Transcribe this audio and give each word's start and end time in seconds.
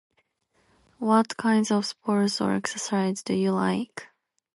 What 0.97 1.37
kinds 1.37 1.69
of 1.69 1.85
sports 1.85 2.41
or 2.41 2.55
exercise 2.55 3.21
do 3.21 3.35
you 3.35 3.51
like? 3.51 4.07